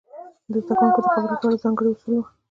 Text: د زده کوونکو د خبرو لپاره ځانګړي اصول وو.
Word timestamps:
د 0.51 0.53
زده 0.63 0.73
کوونکو 0.77 0.99
د 1.03 1.07
خبرو 1.13 1.29
لپاره 1.33 1.61
ځانګړي 1.63 1.89
اصول 1.93 2.13
وو. 2.17 2.23